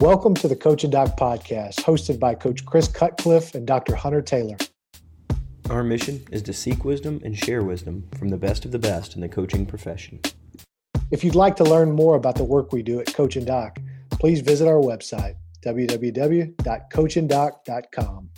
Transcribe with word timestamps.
Welcome 0.00 0.34
to 0.36 0.48
the 0.48 0.56
Coach 0.56 0.84
and 0.84 0.90
Doc 0.90 1.18
podcast, 1.18 1.80
hosted 1.80 2.18
by 2.18 2.34
Coach 2.34 2.64
Chris 2.64 2.88
Cutcliffe 2.88 3.54
and 3.54 3.66
Dr. 3.66 3.94
Hunter 3.94 4.22
Taylor. 4.22 4.56
Our 5.68 5.84
mission 5.84 6.24
is 6.32 6.40
to 6.44 6.54
seek 6.54 6.86
wisdom 6.86 7.20
and 7.22 7.36
share 7.36 7.62
wisdom 7.62 8.08
from 8.16 8.30
the 8.30 8.38
best 8.38 8.64
of 8.64 8.70
the 8.70 8.78
best 8.78 9.14
in 9.14 9.20
the 9.20 9.28
coaching 9.28 9.66
profession. 9.66 10.20
If 11.10 11.22
you'd 11.22 11.34
like 11.34 11.54
to 11.56 11.64
learn 11.64 11.92
more 11.92 12.16
about 12.16 12.36
the 12.36 12.44
work 12.44 12.72
we 12.72 12.82
do 12.82 12.98
at 12.98 13.12
Coach 13.12 13.36
and 13.36 13.46
Doc, 13.46 13.78
please 14.12 14.40
visit 14.40 14.66
our 14.66 14.80
website, 14.80 15.34
www.coachanddoc.com. 15.66 18.30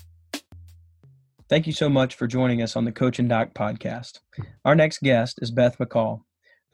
Thank 1.49 1.68
you 1.68 1.72
so 1.72 1.89
much 1.89 2.17
for 2.17 2.26
joining 2.26 2.61
us 2.61 2.75
on 2.75 2.86
the 2.86 2.93
Coach 2.93 3.21
and 3.21 3.29
Doc 3.29 3.54
podcast. 3.54 4.18
Our 4.64 4.75
next 4.75 4.99
guest 4.99 5.39
is 5.40 5.53
Beth 5.53 5.79
McCall. 5.79 6.22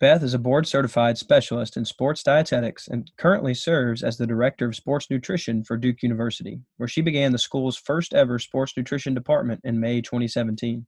Beth 0.00 0.22
is 0.22 0.32
a 0.32 0.38
board 0.38 0.64
certified 0.64 1.18
specialist 1.18 1.76
in 1.76 1.84
sports 1.84 2.22
dietetics 2.22 2.86
and 2.86 3.10
currently 3.16 3.52
serves 3.52 4.04
as 4.04 4.16
the 4.16 4.28
director 4.28 4.68
of 4.68 4.76
sports 4.76 5.10
nutrition 5.10 5.64
for 5.64 5.76
Duke 5.76 6.04
University, 6.04 6.60
where 6.76 6.86
she 6.86 7.00
began 7.00 7.32
the 7.32 7.38
school's 7.38 7.76
first 7.76 8.14
ever 8.14 8.38
sports 8.38 8.76
nutrition 8.76 9.12
department 9.12 9.60
in 9.64 9.80
May 9.80 10.00
2017. 10.00 10.86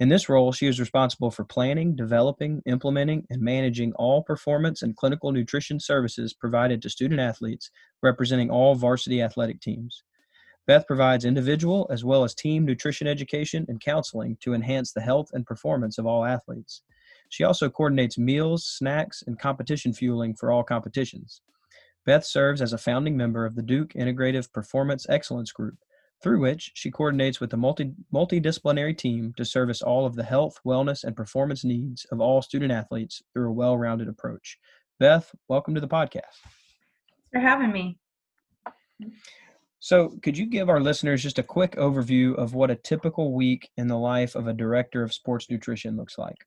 In 0.00 0.08
this 0.08 0.28
role, 0.28 0.50
she 0.50 0.66
is 0.66 0.80
responsible 0.80 1.30
for 1.30 1.44
planning, 1.44 1.94
developing, 1.94 2.60
implementing, 2.66 3.24
and 3.30 3.40
managing 3.40 3.92
all 3.92 4.24
performance 4.24 4.82
and 4.82 4.96
clinical 4.96 5.30
nutrition 5.30 5.78
services 5.78 6.34
provided 6.34 6.82
to 6.82 6.90
student 6.90 7.20
athletes 7.20 7.70
representing 8.02 8.50
all 8.50 8.74
varsity 8.74 9.22
athletic 9.22 9.60
teams. 9.60 10.02
Beth 10.66 10.88
provides 10.88 11.24
individual 11.24 11.86
as 11.88 12.04
well 12.04 12.24
as 12.24 12.34
team 12.34 12.64
nutrition 12.64 13.06
education 13.06 13.64
and 13.68 13.80
counseling 13.80 14.36
to 14.40 14.54
enhance 14.54 14.92
the 14.92 15.02
health 15.02 15.28
and 15.34 15.46
performance 15.46 15.98
of 15.98 16.06
all 16.06 16.24
athletes. 16.24 16.82
She 17.28 17.44
also 17.44 17.68
coordinates 17.68 18.18
meals, 18.18 18.64
snacks, 18.64 19.22
and 19.26 19.38
competition 19.38 19.92
fueling 19.92 20.34
for 20.34 20.52
all 20.52 20.62
competitions. 20.62 21.42
Beth 22.06 22.24
serves 22.24 22.60
as 22.60 22.72
a 22.72 22.78
founding 22.78 23.16
member 23.16 23.46
of 23.46 23.54
the 23.54 23.62
Duke 23.62 23.94
Integrative 23.94 24.52
Performance 24.52 25.06
Excellence 25.08 25.52
Group, 25.52 25.78
through 26.22 26.40
which 26.40 26.72
she 26.74 26.90
coordinates 26.90 27.40
with 27.40 27.52
a 27.52 27.56
multi, 27.56 27.92
multidisciplinary 28.12 28.96
team 28.96 29.32
to 29.36 29.44
service 29.44 29.82
all 29.82 30.04
of 30.06 30.14
the 30.14 30.22
health, 30.22 30.58
wellness, 30.66 31.04
and 31.04 31.16
performance 31.16 31.64
needs 31.64 32.04
of 32.12 32.20
all 32.20 32.42
student 32.42 32.72
athletes 32.72 33.22
through 33.32 33.48
a 33.48 33.52
well 33.52 33.76
rounded 33.76 34.08
approach. 34.08 34.58
Beth, 35.00 35.34
welcome 35.48 35.74
to 35.74 35.80
the 35.80 35.88
podcast. 35.88 36.38
Thanks 36.42 37.30
for 37.32 37.40
having 37.40 37.72
me. 37.72 37.98
So, 39.80 40.16
could 40.22 40.38
you 40.38 40.46
give 40.46 40.70
our 40.70 40.80
listeners 40.80 41.22
just 41.22 41.38
a 41.38 41.42
quick 41.42 41.72
overview 41.72 42.34
of 42.36 42.54
what 42.54 42.70
a 42.70 42.76
typical 42.76 43.34
week 43.34 43.70
in 43.76 43.86
the 43.86 43.98
life 43.98 44.34
of 44.34 44.46
a 44.46 44.54
director 44.54 45.02
of 45.02 45.12
sports 45.12 45.50
nutrition 45.50 45.96
looks 45.96 46.16
like? 46.16 46.38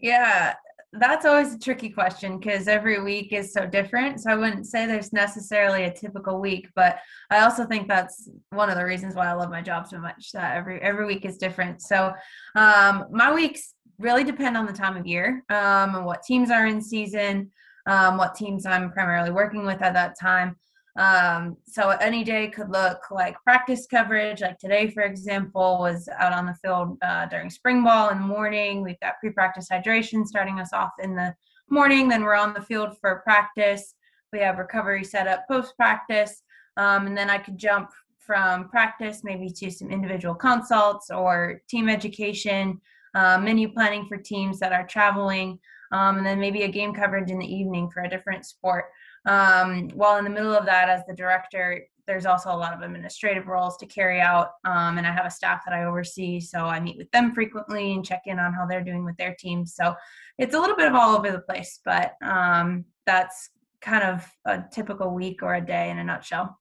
Yeah, 0.00 0.54
that's 0.92 1.26
always 1.26 1.52
a 1.52 1.58
tricky 1.58 1.90
question 1.90 2.38
because 2.38 2.66
every 2.66 3.02
week 3.02 3.32
is 3.32 3.52
so 3.52 3.66
different. 3.66 4.20
So 4.20 4.30
I 4.30 4.36
wouldn't 4.36 4.66
say 4.66 4.86
there's 4.86 5.12
necessarily 5.12 5.84
a 5.84 5.92
typical 5.92 6.40
week, 6.40 6.68
but 6.74 6.98
I 7.30 7.40
also 7.40 7.66
think 7.66 7.88
that's 7.88 8.30
one 8.50 8.70
of 8.70 8.76
the 8.76 8.84
reasons 8.84 9.14
why 9.14 9.26
I 9.26 9.34
love 9.34 9.50
my 9.50 9.60
job 9.60 9.86
so 9.86 9.98
much. 9.98 10.32
That 10.32 10.56
every 10.56 10.80
every 10.80 11.04
week 11.04 11.24
is 11.24 11.36
different. 11.36 11.82
So 11.82 12.14
um, 12.54 13.06
my 13.10 13.32
weeks 13.32 13.74
really 13.98 14.24
depend 14.24 14.56
on 14.56 14.66
the 14.66 14.72
time 14.72 14.96
of 14.96 15.06
year 15.06 15.42
um, 15.50 15.94
and 15.94 16.06
what 16.06 16.22
teams 16.22 16.50
are 16.50 16.66
in 16.66 16.80
season, 16.80 17.50
um, 17.86 18.16
what 18.16 18.34
teams 18.34 18.64
I'm 18.64 18.92
primarily 18.92 19.30
working 19.30 19.66
with 19.66 19.82
at 19.82 19.94
that 19.94 20.18
time. 20.18 20.56
Um, 20.98 21.56
so 21.64 21.90
any 21.90 22.24
day 22.24 22.48
could 22.48 22.70
look 22.70 23.10
like 23.12 23.36
practice 23.44 23.86
coverage. 23.86 24.40
Like 24.40 24.58
today, 24.58 24.90
for 24.90 25.04
example, 25.04 25.78
was 25.78 26.08
out 26.18 26.32
on 26.32 26.44
the 26.44 26.54
field 26.54 26.98
uh, 27.02 27.26
during 27.26 27.50
spring 27.50 27.84
ball 27.84 28.08
in 28.10 28.18
the 28.18 28.26
morning. 28.26 28.82
We've 28.82 28.98
got 28.98 29.20
pre-practice 29.20 29.68
hydration 29.70 30.26
starting 30.26 30.58
us 30.58 30.72
off 30.72 30.90
in 31.00 31.14
the 31.14 31.36
morning. 31.70 32.08
Then 32.08 32.24
we're 32.24 32.34
on 32.34 32.52
the 32.52 32.62
field 32.62 32.98
for 33.00 33.20
practice. 33.20 33.94
We 34.32 34.40
have 34.40 34.58
recovery 34.58 35.04
set 35.04 35.28
up 35.28 35.46
post-practice, 35.48 36.42
um, 36.76 37.06
and 37.06 37.16
then 37.16 37.30
I 37.30 37.38
could 37.38 37.56
jump 37.56 37.90
from 38.18 38.68
practice 38.68 39.22
maybe 39.24 39.48
to 39.50 39.70
some 39.70 39.90
individual 39.90 40.34
consults 40.34 41.10
or 41.10 41.62
team 41.68 41.88
education, 41.88 42.78
uh, 43.14 43.38
menu 43.38 43.72
planning 43.72 44.04
for 44.06 44.18
teams 44.18 44.58
that 44.58 44.72
are 44.72 44.86
traveling, 44.86 45.58
um, 45.92 46.18
and 46.18 46.26
then 46.26 46.38
maybe 46.40 46.62
a 46.62 46.68
game 46.68 46.92
coverage 46.92 47.30
in 47.30 47.38
the 47.38 47.54
evening 47.54 47.88
for 47.88 48.02
a 48.02 48.10
different 48.10 48.44
sport. 48.44 48.86
Um, 49.26 49.88
while 49.90 50.18
in 50.18 50.24
the 50.24 50.30
middle 50.30 50.54
of 50.54 50.64
that, 50.66 50.88
as 50.88 51.02
the 51.06 51.14
director, 51.14 51.84
there's 52.06 52.26
also 52.26 52.50
a 52.50 52.56
lot 52.56 52.72
of 52.72 52.80
administrative 52.80 53.46
roles 53.46 53.76
to 53.76 53.86
carry 53.86 54.20
out, 54.20 54.52
um, 54.64 54.96
and 54.96 55.06
I 55.06 55.12
have 55.12 55.26
a 55.26 55.30
staff 55.30 55.60
that 55.66 55.74
I 55.74 55.84
oversee, 55.84 56.40
so 56.40 56.60
I 56.60 56.80
meet 56.80 56.96
with 56.96 57.10
them 57.10 57.34
frequently 57.34 57.92
and 57.92 58.04
check 58.04 58.22
in 58.24 58.38
on 58.38 58.54
how 58.54 58.64
they're 58.66 58.82
doing 58.82 59.04
with 59.04 59.16
their 59.18 59.36
teams. 59.38 59.74
So 59.74 59.94
it's 60.38 60.54
a 60.54 60.58
little 60.58 60.76
bit 60.76 60.88
of 60.88 60.94
all 60.94 61.14
over 61.14 61.30
the 61.30 61.40
place, 61.40 61.80
but 61.84 62.14
um, 62.22 62.86
that's 63.04 63.50
kind 63.82 64.04
of 64.04 64.26
a 64.46 64.64
typical 64.72 65.14
week 65.14 65.42
or 65.42 65.54
a 65.54 65.64
day 65.64 65.90
in 65.90 65.98
a 65.98 66.04
nutshell. 66.04 66.58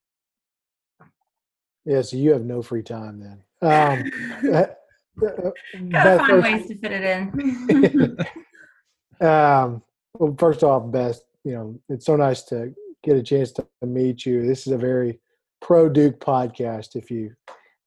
Yeah, 1.85 2.01
so 2.01 2.17
you 2.17 2.31
have 2.33 2.43
no 2.43 2.61
free 2.61 2.83
time 2.83 3.19
then. 3.19 3.43
Um, 3.61 4.11
Gotta 5.89 6.19
find 6.19 6.43
ways 6.43 6.67
to 6.67 6.77
fit 6.77 6.91
it 6.91 7.03
in. 7.03 8.17
um, 9.27 9.81
well, 10.13 10.35
first 10.37 10.63
off, 10.63 10.91
Beth, 10.91 11.21
you 11.43 11.53
know, 11.53 11.79
it's 11.89 12.05
so 12.05 12.15
nice 12.15 12.43
to 12.43 12.73
get 13.03 13.15
a 13.15 13.23
chance 13.23 13.51
to 13.53 13.65
meet 13.81 14.25
you. 14.25 14.45
This 14.45 14.67
is 14.67 14.73
a 14.73 14.77
very 14.77 15.19
pro 15.61 15.89
Duke 15.89 16.19
podcast. 16.19 16.95
If 16.95 17.09
you 17.09 17.33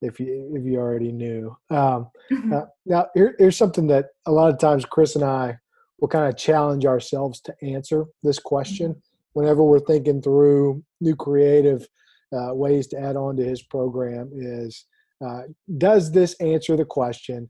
if 0.01 0.19
you 0.19 0.51
if 0.55 0.65
you 0.65 0.79
already 0.79 1.11
knew. 1.11 1.55
Um, 1.69 2.09
mm-hmm. 2.31 2.53
uh, 2.53 2.61
now 2.85 3.07
here, 3.13 3.35
here's 3.37 3.57
something 3.57 3.87
that 3.87 4.07
a 4.25 4.31
lot 4.31 4.51
of 4.51 4.59
times 4.59 4.85
Chris 4.85 5.15
and 5.15 5.23
I 5.23 5.57
will 5.99 6.07
kind 6.07 6.27
of 6.27 6.37
challenge 6.37 6.85
ourselves 6.85 7.39
to 7.41 7.55
answer 7.61 8.05
this 8.23 8.39
question 8.39 8.91
mm-hmm. 8.91 8.99
whenever 9.33 9.63
we're 9.63 9.79
thinking 9.79 10.21
through 10.21 10.83
new 10.99 11.15
creative 11.15 11.87
uh, 12.33 12.53
ways 12.53 12.87
to 12.87 12.99
add 12.99 13.15
on 13.15 13.35
to 13.37 13.43
his 13.43 13.61
program. 13.61 14.31
Is 14.33 14.85
uh, 15.25 15.43
does 15.77 16.11
this 16.11 16.33
answer 16.35 16.75
the 16.75 16.85
question? 16.85 17.49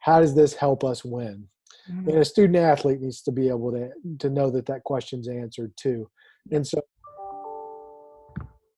How 0.00 0.20
does 0.20 0.34
this 0.34 0.54
help 0.54 0.82
us 0.82 1.04
win? 1.04 1.46
Mm-hmm. 1.90 2.08
And 2.08 2.18
a 2.18 2.24
student 2.24 2.56
athlete 2.56 3.00
needs 3.00 3.22
to 3.22 3.32
be 3.32 3.48
able 3.48 3.72
to 3.72 3.90
to 4.18 4.30
know 4.30 4.50
that 4.50 4.66
that 4.66 4.84
question's 4.84 5.28
answered 5.28 5.72
too. 5.76 6.08
And 6.52 6.66
so, 6.66 6.80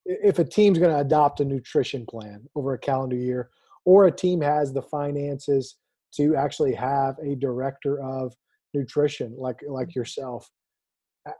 if 0.04 0.38
a 0.38 0.44
team's 0.44 0.78
going 0.78 0.90
to 0.90 1.00
adopt 1.00 1.40
a 1.40 1.44
nutrition 1.44 2.06
plan 2.06 2.44
over 2.54 2.74
a 2.74 2.78
calendar 2.78 3.16
year, 3.16 3.50
or 3.84 4.06
a 4.06 4.12
team 4.12 4.40
has 4.40 4.72
the 4.72 4.82
finances 4.82 5.76
to 6.14 6.36
actually 6.36 6.74
have 6.74 7.16
a 7.24 7.34
director 7.36 8.02
of 8.02 8.34
nutrition 8.74 9.34
like 9.36 9.60
like 9.66 9.88
mm-hmm. 9.88 10.00
yourself, 10.00 10.48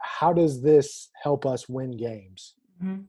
how 0.01 0.33
does 0.33 0.63
this 0.63 1.09
help 1.23 1.47
us 1.47 1.69
win 1.69 1.97
games? 1.97 2.55
Mm-hmm. 2.83 3.03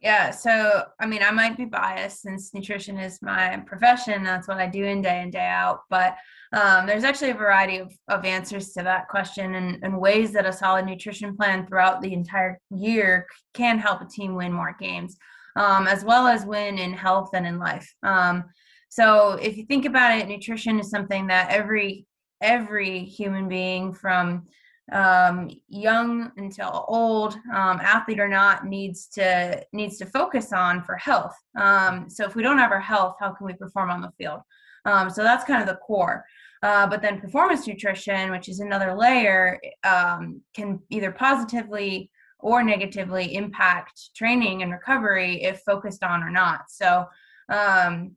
Yeah, 0.00 0.30
so 0.30 0.84
I 1.00 1.06
mean, 1.06 1.22
I 1.24 1.32
might 1.32 1.56
be 1.56 1.64
biased 1.64 2.22
since 2.22 2.54
nutrition 2.54 2.98
is 2.98 3.20
my 3.20 3.56
profession. 3.66 4.22
That's 4.22 4.46
what 4.46 4.58
I 4.58 4.68
do 4.68 4.84
in 4.84 5.02
day 5.02 5.22
in, 5.22 5.30
day 5.30 5.46
out. 5.46 5.80
But 5.90 6.16
um, 6.52 6.86
there's 6.86 7.02
actually 7.02 7.30
a 7.30 7.34
variety 7.34 7.78
of, 7.78 7.92
of 8.08 8.24
answers 8.24 8.72
to 8.74 8.84
that 8.84 9.08
question 9.08 9.56
and, 9.56 9.82
and 9.82 10.00
ways 10.00 10.32
that 10.32 10.46
a 10.46 10.52
solid 10.52 10.86
nutrition 10.86 11.36
plan 11.36 11.66
throughout 11.66 12.00
the 12.00 12.12
entire 12.12 12.60
year 12.70 13.26
can 13.54 13.78
help 13.78 14.00
a 14.00 14.06
team 14.06 14.36
win 14.36 14.52
more 14.52 14.76
games, 14.78 15.16
um, 15.56 15.88
as 15.88 16.04
well 16.04 16.28
as 16.28 16.46
win 16.46 16.78
in 16.78 16.92
health 16.92 17.30
and 17.34 17.44
in 17.44 17.58
life. 17.58 17.92
Um, 18.04 18.44
so 18.88 19.32
if 19.32 19.56
you 19.56 19.66
think 19.66 19.84
about 19.84 20.16
it, 20.16 20.28
nutrition 20.28 20.78
is 20.78 20.90
something 20.90 21.26
that 21.26 21.50
every 21.50 22.06
every 22.40 23.00
human 23.00 23.48
being 23.48 23.92
from 23.92 24.46
um, 24.92 25.50
young 25.68 26.32
until 26.36 26.84
old, 26.88 27.34
um, 27.54 27.80
athlete 27.80 28.20
or 28.20 28.28
not, 28.28 28.66
needs 28.66 29.06
to 29.08 29.62
needs 29.72 29.98
to 29.98 30.06
focus 30.06 30.52
on 30.52 30.82
for 30.82 30.96
health. 30.96 31.36
Um, 31.58 32.08
so 32.08 32.24
if 32.24 32.34
we 32.34 32.42
don't 32.42 32.58
have 32.58 32.72
our 32.72 32.80
health, 32.80 33.16
how 33.20 33.32
can 33.32 33.46
we 33.46 33.52
perform 33.54 33.90
on 33.90 34.00
the 34.00 34.12
field? 34.18 34.40
Um, 34.84 35.10
so 35.10 35.22
that's 35.22 35.44
kind 35.44 35.60
of 35.60 35.68
the 35.68 35.76
core. 35.76 36.24
Uh, 36.62 36.86
but 36.86 37.02
then 37.02 37.20
performance 37.20 37.66
nutrition, 37.66 38.30
which 38.30 38.48
is 38.48 38.60
another 38.60 38.94
layer, 38.94 39.60
um, 39.84 40.40
can 40.54 40.80
either 40.90 41.12
positively 41.12 42.10
or 42.40 42.62
negatively 42.62 43.34
impact 43.34 44.14
training 44.14 44.62
and 44.62 44.72
recovery 44.72 45.42
if 45.42 45.60
focused 45.60 46.02
on 46.02 46.22
or 46.22 46.30
not. 46.30 46.62
So 46.68 47.06
um, 47.48 48.12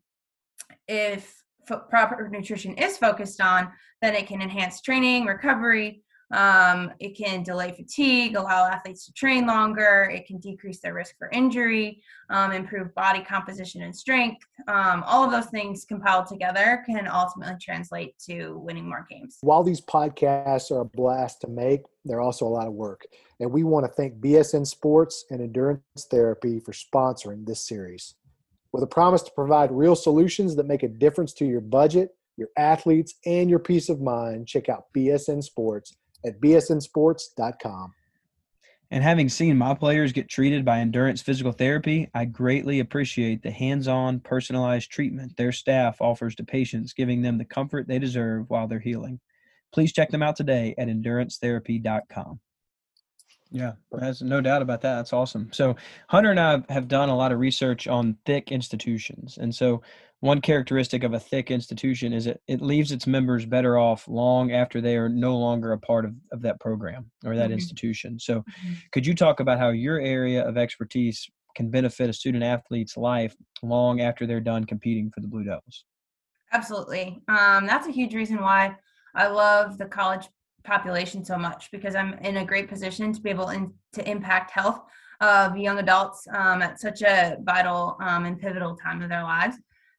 if 0.88 1.44
proper 1.66 2.30
nutrition 2.30 2.76
is 2.78 2.98
focused 2.98 3.42
on, 3.42 3.72
then 4.02 4.16
it 4.16 4.28
can 4.28 4.42
enhance 4.42 4.82
training, 4.82 5.26
recovery, 5.26 6.04
um, 6.32 6.92
it 7.00 7.18
can 7.18 7.44
delay 7.44 7.74
fatigue, 7.74 8.36
allow 8.36 8.66
athletes 8.66 9.06
to 9.06 9.14
train 9.14 9.46
longer. 9.46 10.10
It 10.14 10.26
can 10.26 10.38
decrease 10.38 10.80
their 10.80 10.94
risk 10.94 11.18
for 11.18 11.30
injury, 11.32 12.02
um, 12.30 12.52
improve 12.52 12.94
body 12.96 13.22
composition 13.22 13.82
and 13.82 13.96
strength. 13.96 14.46
Um, 14.68 15.04
all 15.06 15.24
of 15.24 15.32
those 15.32 15.48
things 15.48 15.86
compiled 15.86 16.28
together 16.28 16.84
can 16.86 17.08
ultimately 17.08 17.56
translate 17.62 18.18
to 18.30 18.58
winning 18.60 18.88
more 18.88 19.06
games. 19.10 19.38
While 19.42 19.64
these 19.64 19.82
podcasts 19.82 20.72
are 20.72 20.82
a 20.82 20.86
blast 20.86 21.42
to 21.42 21.48
make, 21.48 21.82
they're 22.06 22.22
also 22.22 22.48
a 22.48 22.50
lot 22.50 22.68
of 22.68 22.74
work. 22.74 23.02
And 23.40 23.52
we 23.52 23.64
want 23.64 23.86
to 23.86 23.92
thank 23.92 24.16
BSN 24.20 24.66
Sports 24.68 25.26
and 25.30 25.42
Endurance 25.42 25.82
Therapy 26.10 26.60
for 26.60 26.72
sponsoring 26.72 27.46
this 27.46 27.68
series. 27.68 28.16
With 28.72 28.84
a 28.84 28.88
promise 28.88 29.22
to 29.24 29.32
provide 29.32 29.72
real 29.72 29.96
solutions 29.96 30.56
that 30.56 30.66
make 30.66 30.84
a 30.84 30.88
difference 30.88 31.34
to 31.34 31.46
your 31.46 31.60
budget, 31.60 32.16
your 32.38 32.48
athletes, 32.58 33.16
and 33.26 33.50
your 33.50 33.60
peace 33.60 33.90
of 33.90 34.00
mind, 34.00 34.48
check 34.48 34.70
out 34.70 34.86
BSN 34.96 35.44
Sports 35.44 35.94
at 36.26 36.40
bsnsports.com. 36.42 37.94
And 38.94 39.04
having 39.06 39.30
seen 39.30 39.58
my 39.58 39.74
players 39.74 40.12
get 40.12 40.28
treated 40.28 40.66
by 40.66 40.80
Endurance 40.80 41.22
Physical 41.22 41.54
Therapy, 41.54 42.10
I 42.14 42.26
greatly 42.26 42.82
appreciate 42.82 43.42
the 43.42 43.52
hands 43.52 43.88
on, 43.88 44.20
personalized 44.20 44.92
treatment 44.92 45.38
their 45.38 45.54
staff 45.54 46.02
offers 46.02 46.36
to 46.36 46.44
patients, 46.44 46.92
giving 46.92 47.22
them 47.22 47.38
the 47.38 47.46
comfort 47.46 47.88
they 47.88 48.00
deserve 48.00 48.50
while 48.50 48.68
they're 48.68 48.80
healing. 48.80 49.22
Please 49.74 49.94
check 49.94 50.10
them 50.10 50.22
out 50.22 50.36
today 50.36 50.76
at 50.78 50.90
endurancetherapy.com. 50.90 52.42
Yeah, 53.52 53.74
there's 53.92 54.22
no 54.22 54.40
doubt 54.40 54.62
about 54.62 54.82
that. 54.82 54.96
That's 54.96 55.12
awesome. 55.12 55.50
So, 55.52 55.76
Hunter 56.08 56.32
and 56.32 56.40
I 56.40 56.64
have 56.70 56.88
done 56.88 57.10
a 57.10 57.16
lot 57.16 57.34
of 57.34 57.40
research 57.40 57.86
on 57.86 58.18
thick 58.26 58.50
institutions. 58.52 59.38
And 59.40 59.54
so, 59.54 59.82
one 60.22 60.40
characteristic 60.40 61.04
of 61.04 61.14
a 61.14 61.20
thick 61.20 61.52
institution 61.52 62.14
is 62.14 62.28
it, 62.28 62.42
it 62.48 62.62
leaves 62.62 62.94
its 62.94 63.08
members 63.08 63.46
better 63.46 63.78
off 63.78 64.08
long 64.08 64.54
after 64.54 64.80
they 64.80 64.96
are 64.96 65.10
no 65.10 65.38
longer 65.38 65.74
a 65.74 65.80
part 65.80 66.06
of, 66.06 66.14
of 66.32 66.42
that 66.44 66.62
program 66.62 67.12
or 67.26 67.36
that 67.36 67.46
mm-hmm. 67.46 67.54
institution. 67.54 68.20
So, 68.20 68.40
mm-hmm. 68.40 68.74
could 68.94 69.06
you 69.06 69.14
talk 69.14 69.42
about 69.42 69.60
how 69.60 69.70
your 69.70 70.00
area 70.00 70.48
of 70.48 70.58
expertise 70.58 71.30
can 71.54 71.70
benefit 71.70 72.10
a 72.10 72.14
student 72.14 72.46
athlete's 72.46 72.96
life 72.96 73.36
long 73.62 74.00
after 74.00 74.26
they're 74.26 74.40
done 74.40 74.64
competing 74.64 75.12
for 75.14 75.20
the 75.20 75.28
Blue 75.28 75.44
Devils? 75.44 75.84
Absolutely. 76.54 77.22
Um, 77.28 77.66
that's 77.66 77.88
a 77.88 77.92
huge 77.92 78.16
reason 78.16 78.40
why 78.40 78.78
I 79.14 79.28
love 79.28 79.78
the 79.78 79.86
college 79.86 80.30
population 80.64 81.24
so 81.24 81.38
much 81.38 81.70
because 81.72 81.96
I'm 81.96 82.14
in 82.16 82.38
a 82.38 82.46
great 82.46 82.70
position 82.70 83.14
to 83.14 83.22
be 83.22 83.30
able 83.30 83.50
in, 83.50 83.74
to 83.94 84.10
impact 84.10 84.52
health 84.52 84.82
of 85.20 85.56
young 85.58 85.80
adults 85.80 86.28
um, 86.34 86.62
at 86.62 86.80
such 86.80 87.02
a 87.04 87.38
vital 87.42 87.98
um, 88.02 88.26
and 88.26 88.40
pivotal 88.40 88.76
time 88.76 89.02
of 89.02 89.10
their 89.10 89.24
lives. 89.24 89.58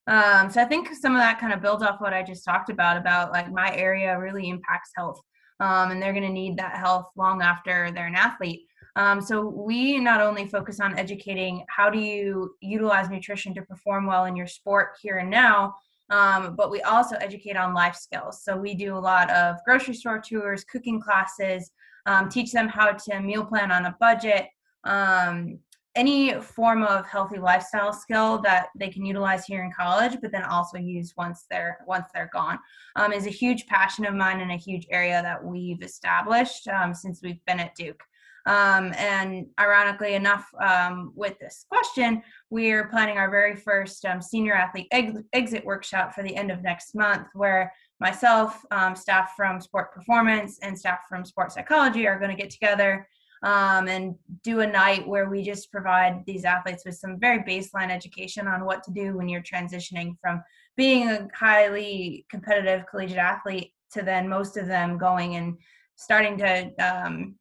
Um, 0.08 0.50
so 0.50 0.60
I 0.60 0.64
think 0.64 0.88
some 0.94 1.14
of 1.14 1.20
that 1.20 1.38
kind 1.38 1.52
of 1.52 1.62
builds 1.62 1.82
off 1.82 2.00
what 2.00 2.12
I 2.12 2.22
just 2.22 2.44
talked 2.44 2.70
about 2.70 2.96
about 2.96 3.30
like 3.30 3.52
my 3.52 3.74
area 3.74 4.18
really 4.18 4.48
impacts 4.48 4.90
health, 4.96 5.20
um, 5.60 5.92
and 5.92 6.02
they're 6.02 6.12
going 6.12 6.24
to 6.24 6.28
need 6.28 6.56
that 6.56 6.76
health 6.76 7.06
long 7.16 7.40
after 7.40 7.90
they're 7.92 8.08
an 8.08 8.16
athlete. 8.16 8.62
Um, 8.96 9.20
so 9.20 9.46
we 9.46 9.98
not 9.98 10.20
only 10.20 10.46
focus 10.46 10.80
on 10.80 10.98
educating 10.98 11.64
how 11.68 11.88
do 11.88 11.98
you 11.98 12.54
utilize 12.60 13.08
nutrition 13.08 13.54
to 13.54 13.62
perform 13.62 14.06
well 14.06 14.26
in 14.26 14.36
your 14.36 14.48
sport 14.48 14.96
here 15.00 15.18
and 15.18 15.30
now, 15.30 15.74
um, 16.12 16.54
but 16.54 16.70
we 16.70 16.82
also 16.82 17.16
educate 17.16 17.56
on 17.56 17.74
life 17.74 17.96
skills. 17.96 18.44
So 18.44 18.54
we 18.56 18.74
do 18.74 18.96
a 18.96 19.00
lot 19.00 19.30
of 19.30 19.56
grocery 19.64 19.94
store 19.94 20.20
tours, 20.20 20.62
cooking 20.62 21.00
classes, 21.00 21.70
um, 22.04 22.28
teach 22.28 22.52
them 22.52 22.68
how 22.68 22.92
to 22.92 23.20
meal 23.20 23.44
plan 23.44 23.72
on 23.72 23.86
a 23.86 23.96
budget, 23.98 24.48
um, 24.84 25.58
any 25.94 26.40
form 26.40 26.82
of 26.82 27.06
healthy 27.06 27.38
lifestyle 27.38 27.92
skill 27.92 28.38
that 28.38 28.68
they 28.78 28.88
can 28.88 29.04
utilize 29.04 29.44
here 29.44 29.62
in 29.62 29.70
college 29.70 30.16
but 30.22 30.32
then 30.32 30.42
also 30.44 30.78
use 30.78 31.12
once 31.18 31.44
they're 31.50 31.78
once 31.86 32.06
they're 32.14 32.30
gone 32.32 32.58
um, 32.96 33.12
is 33.12 33.26
a 33.26 33.30
huge 33.30 33.66
passion 33.66 34.06
of 34.06 34.14
mine 34.14 34.40
and 34.40 34.50
a 34.50 34.56
huge 34.56 34.86
area 34.90 35.20
that 35.20 35.42
we've 35.44 35.82
established 35.82 36.66
um, 36.68 36.94
since 36.94 37.20
we've 37.22 37.44
been 37.44 37.60
at 37.60 37.74
duke 37.74 38.02
um, 38.46 38.92
and 38.96 39.46
ironically 39.60 40.14
enough 40.14 40.46
um, 40.62 41.12
with 41.14 41.38
this 41.38 41.64
question 41.68 42.22
we're 42.50 42.88
planning 42.88 43.16
our 43.16 43.30
very 43.30 43.56
first 43.56 44.04
um, 44.04 44.20
senior 44.20 44.54
athlete 44.54 44.88
ex- 44.90 45.18
exit 45.32 45.64
workshop 45.64 46.14
for 46.14 46.22
the 46.22 46.34
end 46.34 46.50
of 46.50 46.62
next 46.62 46.94
month 46.94 47.26
where 47.34 47.72
myself 48.00 48.64
um, 48.70 48.96
staff 48.96 49.32
from 49.36 49.60
sport 49.60 49.92
performance 49.92 50.58
and 50.62 50.78
staff 50.78 51.00
from 51.08 51.24
sport 51.24 51.52
psychology 51.52 52.06
are 52.06 52.18
going 52.18 52.34
to 52.34 52.40
get 52.40 52.50
together 52.50 53.06
um, 53.42 53.88
and 53.88 54.14
do 54.44 54.60
a 54.60 54.66
night 54.66 55.06
where 55.06 55.28
we 55.28 55.42
just 55.42 55.72
provide 55.72 56.22
these 56.26 56.44
athletes 56.44 56.84
with 56.84 56.96
some 56.96 57.18
very 57.18 57.40
baseline 57.40 57.90
education 57.90 58.46
on 58.46 58.64
what 58.64 58.82
to 58.84 58.92
do 58.92 59.16
when 59.16 59.28
you're 59.28 59.42
transitioning 59.42 60.14
from 60.20 60.42
being 60.76 61.08
a 61.08 61.28
highly 61.34 62.24
competitive 62.30 62.84
collegiate 62.88 63.18
athlete 63.18 63.72
to 63.92 64.02
then 64.02 64.28
most 64.28 64.56
of 64.56 64.66
them 64.66 64.96
going 64.96 65.36
and 65.36 65.56
starting 65.96 66.38
to 66.38 66.72
um, 66.78 67.34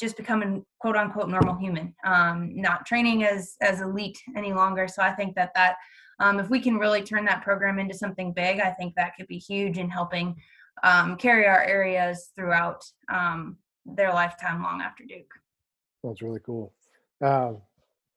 just 0.00 0.16
becoming 0.16 0.64
quote 0.80 0.96
unquote 0.96 1.28
normal 1.28 1.56
human 1.56 1.94
um, 2.04 2.50
not 2.54 2.86
training 2.86 3.24
as 3.24 3.56
as 3.60 3.80
elite 3.80 4.18
any 4.36 4.52
longer 4.52 4.88
so 4.88 5.02
i 5.02 5.12
think 5.12 5.34
that 5.34 5.50
that 5.54 5.76
um, 6.20 6.40
if 6.40 6.50
we 6.50 6.60
can 6.60 6.78
really 6.78 7.02
turn 7.02 7.24
that 7.24 7.42
program 7.42 7.78
into 7.78 7.94
something 7.94 8.32
big 8.32 8.60
i 8.60 8.70
think 8.70 8.94
that 8.94 9.12
could 9.16 9.26
be 9.26 9.38
huge 9.38 9.78
in 9.78 9.88
helping 9.88 10.34
um, 10.82 11.16
carry 11.16 11.46
our 11.46 11.62
areas 11.62 12.30
throughout 12.36 12.84
um, 13.12 13.56
their 13.84 14.12
lifetime 14.12 14.62
long 14.62 14.80
after 14.82 15.04
Duke. 15.04 15.32
That's 16.04 16.22
really 16.22 16.40
cool. 16.44 16.72
Um, 17.20 17.58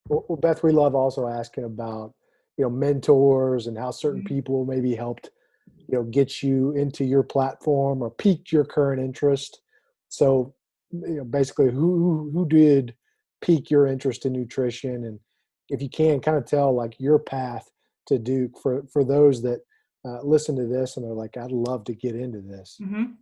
well, 0.08 0.38
Beth, 0.42 0.64
we 0.64 0.72
love 0.72 0.96
also 0.96 1.28
asking 1.28 1.64
about 1.64 2.14
you 2.58 2.66
know 2.66 2.70
mentors 2.70 3.68
and 3.68 3.78
how 3.78 3.92
certain 3.92 4.22
mm-hmm. 4.22 4.36
people 4.36 4.66
maybe 4.66 4.96
helped 4.96 5.30
you 5.88 5.98
know 5.98 6.04
get 6.04 6.44
you 6.44 6.72
into 6.72 7.04
your 7.04 7.24
platform 7.24 8.02
or 8.02 8.12
piqued 8.12 8.52
your 8.52 8.66
current 8.66 9.02
interest. 9.02 9.62
So 10.10 10.54
you 10.92 11.18
know 11.18 11.24
basically 11.24 11.72
who 11.72 12.30
who 12.34 12.48
did 12.48 12.96
pique 13.42 13.72
your 13.72 13.88
interest 13.88 14.26
in 14.26 14.34
nutrition 14.34 15.06
and 15.06 15.20
if 15.70 15.82
you 15.82 15.90
can 15.90 16.20
kind 16.20 16.38
of 16.38 16.46
tell 16.46 16.74
like 16.76 16.96
your 17.00 17.18
path 17.18 17.70
to 18.08 18.20
Duke 18.20 18.58
for 18.62 18.84
for 18.92 19.04
those 19.04 19.42
that 19.44 19.62
uh, 20.06 20.22
listen 20.24 20.56
to 20.56 20.66
this 20.66 20.98
and 20.98 21.06
they're 21.06 21.14
like 21.14 21.38
I'd 21.38 21.52
love 21.52 21.86
to 21.86 21.94
get 21.94 22.16
into 22.16 22.42
this. 22.42 22.78
Mm-hmm. 22.82 23.14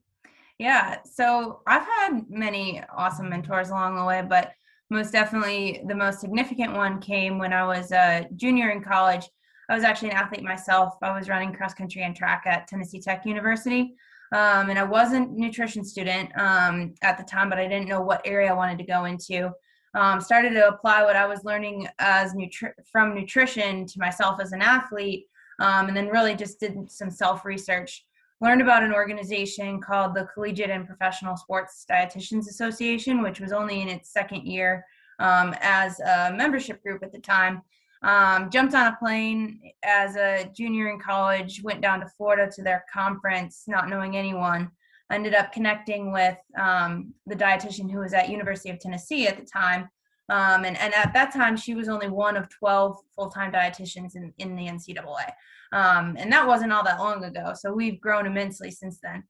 Yeah. 0.58 0.98
So 1.06 1.62
I've 1.68 1.86
had 1.86 2.30
many 2.30 2.82
awesome 2.96 3.30
mentors 3.30 3.70
along 3.70 3.96
the 3.96 4.04
way, 4.04 4.26
but 4.28 4.54
most 4.90 5.12
definitely 5.12 5.82
the 5.88 5.96
most 5.96 6.20
significant 6.20 6.74
one 6.74 7.00
came 7.00 7.38
when 7.38 7.54
I 7.54 7.66
was 7.66 7.92
a 7.92 8.28
junior 8.36 8.70
in 8.72 8.84
college. 8.84 9.26
I 9.70 9.76
was 9.76 9.84
actually 9.84 10.10
an 10.10 10.18
athlete 10.18 10.44
myself. 10.44 10.96
I 11.02 11.18
was 11.18 11.30
running 11.30 11.54
cross 11.54 11.74
country 11.74 12.04
and 12.04 12.16
track 12.16 12.44
at 12.46 12.68
Tennessee 12.68 13.00
Tech 13.00 13.26
University. 13.26 13.96
Um, 14.32 14.70
and 14.70 14.78
I 14.78 14.84
wasn't 14.84 15.32
nutrition 15.32 15.84
student 15.84 16.30
um, 16.40 16.94
at 17.02 17.18
the 17.18 17.24
time, 17.24 17.50
but 17.50 17.58
I 17.58 17.68
didn't 17.68 17.88
know 17.88 18.02
what 18.02 18.22
area 18.26 18.52
I 18.52 18.56
wanted 18.56 18.78
to 18.78 18.84
go 18.84 19.06
into. 19.06 19.52
Um, 19.96 20.22
started 20.22 20.52
to 20.52 20.68
apply 20.68 21.04
what 21.04 21.16
I 21.16 21.26
was 21.26 21.44
learning 21.44 21.88
as 21.98 22.34
nutri- 22.34 22.74
from 22.92 23.16
nutrition 23.16 23.88
to 23.88 24.00
myself 24.00 24.40
as 24.40 24.52
an 24.52 24.62
athlete, 24.62 25.26
um, 25.60 25.88
and 25.88 25.98
then 25.98 26.10
really 26.10 26.36
just 26.36 26.60
did 26.60 26.92
some 26.92 27.10
self 27.10 27.44
research 27.44 28.06
learned 28.42 28.62
about 28.62 28.84
an 28.84 28.94
organization 28.94 29.82
called 29.82 30.16
the 30.16 30.28
Collegiate 30.34 30.70
and 30.70 30.88
Professional 30.88 31.36
Sports 31.36 31.86
Dietitians 31.90 32.48
Association, 32.48 33.22
which 33.22 33.40
was 33.40 33.52
only 33.52 33.82
in 33.82 33.90
its 33.90 34.12
second 34.12 34.46
year 34.46 34.86
um, 35.20 35.54
as 35.62 36.00
a 36.00 36.34
membership 36.36 36.82
group 36.82 37.04
at 37.04 37.12
the 37.12 37.20
time. 37.20 37.62
Um, 38.02 38.50
jumped 38.50 38.74
on 38.76 38.88
a 38.88 38.98
plane 38.98 39.60
as 39.84 40.16
a 40.16 40.50
junior 40.56 40.90
in 40.90 41.00
college, 41.00 41.62
went 41.64 41.82
down 41.82 42.00
to 42.00 42.08
Florida 42.08 42.50
to 42.56 42.64
their 42.64 42.86
conference, 42.92 43.64
not 43.68 43.90
knowing 43.90 44.16
anyone. 44.16 44.72
Ended 45.12 45.34
up 45.34 45.52
connecting 45.52 46.12
with 46.12 46.38
um, 46.58 47.14
the 47.26 47.36
dietitian 47.36 47.92
who 47.92 48.00
was 48.00 48.14
at 48.14 48.30
University 48.30 48.70
of 48.70 48.80
Tennessee 48.80 49.28
at 49.28 49.38
the 49.38 49.46
time. 49.46 49.90
Um, 50.30 50.64
and, 50.64 50.78
and 50.78 50.94
at 50.94 51.14
that 51.14 51.34
time, 51.34 51.58
she 51.58 51.74
was 51.74 51.90
only 51.90 52.08
one 52.08 52.38
of 52.38 52.48
12 52.50 52.98
full 53.16 53.30
time 53.30 53.52
dietitians 53.52 54.16
in, 54.16 54.32
in 54.38 54.56
the 54.56 54.68
NCAA. 54.68 55.32
Um, 55.74 56.16
and 56.18 56.32
that 56.32 56.48
wasn't 56.48 56.72
all 56.72 56.84
that 56.84 57.00
long 57.00 57.24
ago. 57.24 57.54
So 57.56 57.74
we've 57.74 58.00
grown 58.00 58.28
immensely 58.28 58.72
since 58.72 59.00
then. 59.02 59.24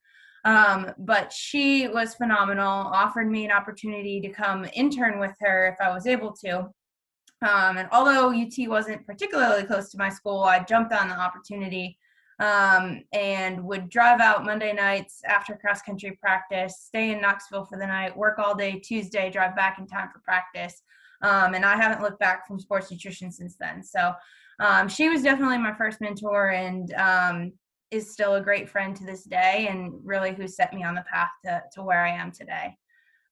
Um, 0.45 0.91
but 0.97 1.33
she 1.33 1.87
was 1.87 2.15
phenomenal, 2.15 2.67
offered 2.67 3.29
me 3.29 3.45
an 3.45 3.51
opportunity 3.51 4.21
to 4.21 4.29
come 4.29 4.65
intern 4.73 5.19
with 5.19 5.35
her 5.39 5.67
if 5.67 5.85
I 5.85 5.93
was 5.93 6.07
able 6.07 6.33
to. 6.43 6.69
Um, 7.41 7.77
and 7.77 7.87
although 7.91 8.33
UT 8.33 8.67
wasn't 8.67 9.05
particularly 9.05 9.63
close 9.63 9.89
to 9.91 9.97
my 9.97 10.09
school, 10.09 10.43
I 10.43 10.59
jumped 10.63 10.93
on 10.93 11.07
the 11.07 11.17
opportunity 11.17 11.97
um, 12.39 13.03
and 13.13 13.63
would 13.65 13.89
drive 13.89 14.21
out 14.21 14.45
Monday 14.45 14.73
nights 14.73 15.21
after 15.25 15.55
cross 15.55 15.81
country 15.81 16.17
practice, 16.21 16.83
stay 16.85 17.11
in 17.11 17.21
Knoxville 17.21 17.65
for 17.65 17.77
the 17.77 17.87
night, 17.87 18.15
work 18.15 18.39
all 18.39 18.55
day 18.55 18.79
Tuesday, 18.79 19.29
drive 19.29 19.55
back 19.55 19.77
in 19.79 19.87
time 19.87 20.09
for 20.11 20.19
practice. 20.19 20.81
Um, 21.21 21.53
and 21.53 21.65
I 21.65 21.75
haven't 21.75 22.01
looked 22.01 22.19
back 22.19 22.47
from 22.47 22.59
sports 22.59 22.91
nutrition 22.91 23.31
since 23.31 23.55
then. 23.59 23.83
So 23.83 24.13
um, 24.59 24.87
she 24.87 25.09
was 25.09 25.21
definitely 25.21 25.57
my 25.57 25.73
first 25.73 25.99
mentor 25.99 26.49
and 26.49 26.93
um, 26.93 27.53
is 27.91 28.11
still 28.11 28.35
a 28.35 28.41
great 28.41 28.69
friend 28.69 28.95
to 28.95 29.05
this 29.05 29.23
day 29.23 29.67
and 29.69 29.93
really 30.03 30.33
who 30.33 30.47
set 30.47 30.73
me 30.73 30.83
on 30.83 30.95
the 30.95 31.03
path 31.11 31.29
to, 31.45 31.61
to 31.73 31.83
where 31.83 32.05
I 32.05 32.11
am 32.11 32.31
today. 32.31 32.77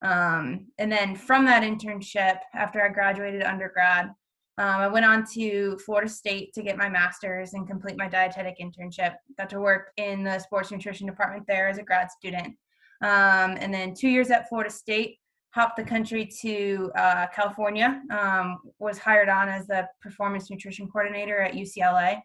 Um, 0.02 0.68
and 0.78 0.92
then 0.92 1.16
from 1.16 1.46
that 1.46 1.64
internship, 1.64 2.40
after 2.54 2.82
I 2.82 2.90
graduated 2.90 3.44
undergrad, 3.44 4.12
um, 4.60 4.82
I 4.82 4.88
went 4.88 5.06
on 5.06 5.24
to 5.34 5.78
Florida 5.86 6.10
State 6.10 6.54
to 6.54 6.64
get 6.64 6.78
my 6.78 6.90
master's 6.90 7.54
and 7.54 7.68
complete 7.68 7.98
my 7.98 8.08
dietetic 8.08 8.58
internship. 8.60 9.16
Got 9.38 9.50
to 9.52 9.60
work 9.60 9.92
in 9.98 10.24
the 10.24 10.40
sports 10.40 10.72
nutrition 10.72 11.06
department 11.06 11.46
there 11.48 11.68
as 11.68 11.78
a 11.78 11.84
grad 11.84 12.10
student. 12.10 12.56
Um, 13.02 13.58
and 13.60 13.72
then 13.72 13.94
two 13.94 14.10
years 14.10 14.32
at 14.32 14.50
Florida 14.50 14.72
State, 14.72 15.20
hopped 15.52 15.78
the 15.78 15.84
country 15.84 16.30
to 16.42 16.92
uh, 16.96 17.26
California, 17.34 18.02
um, 18.12 18.60
was 18.80 18.98
hired 18.98 19.30
on 19.30 19.50
as 19.50 19.66
the 19.68 19.88
performance 20.02 20.52
nutrition 20.52 20.88
coordinator 20.88 21.40
at 21.40 21.54
UCLA, 21.54 22.16